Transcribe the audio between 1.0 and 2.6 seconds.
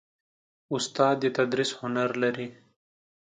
د تدریس هنر لري.